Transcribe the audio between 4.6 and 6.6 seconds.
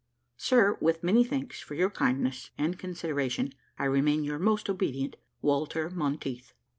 obedient, "WALTER MONTEITH."